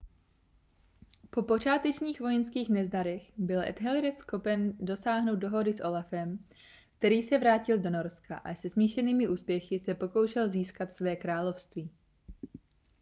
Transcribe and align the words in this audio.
po 1.29 1.41
počátečních 1.43 2.21
vojenských 2.21 2.69
nezdarech 2.69 3.31
byl 3.37 3.59
ethelred 3.59 4.17
schopen 4.19 4.73
dosáhnout 4.79 5.35
dohody 5.35 5.73
s 5.73 5.83
olafem 5.83 6.45
který 6.97 7.23
se 7.23 7.37
vrátil 7.37 7.77
do 7.77 7.89
norska 7.89 8.37
a 8.37 8.55
se 8.55 8.69
smíšenými 8.69 9.27
úspěchy 9.27 9.79
se 9.79 9.95
pokoušel 9.95 10.49
získat 10.49 10.91
své 10.91 11.15
království 11.15 11.91